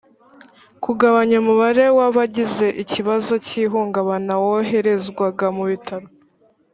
[0.83, 6.07] kugabanya umubare w abagize ikibazo cy ihungabana woherezwaga mu bitaro